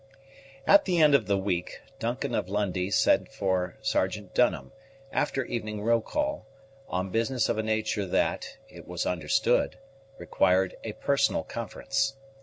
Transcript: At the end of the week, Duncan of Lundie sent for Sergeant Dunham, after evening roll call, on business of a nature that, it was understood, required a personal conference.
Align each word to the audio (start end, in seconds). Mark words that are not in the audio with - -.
At 0.65 0.85
the 0.85 0.99
end 0.99 1.13
of 1.13 1.27
the 1.27 1.37
week, 1.37 1.79
Duncan 1.99 2.33
of 2.33 2.49
Lundie 2.49 2.89
sent 2.89 3.31
for 3.31 3.77
Sergeant 3.83 4.33
Dunham, 4.33 4.71
after 5.11 5.45
evening 5.45 5.83
roll 5.83 6.01
call, 6.01 6.47
on 6.87 7.11
business 7.11 7.49
of 7.49 7.59
a 7.59 7.61
nature 7.61 8.07
that, 8.07 8.57
it 8.67 8.87
was 8.87 9.05
understood, 9.05 9.77
required 10.17 10.75
a 10.83 10.93
personal 10.93 11.43
conference. 11.43 12.15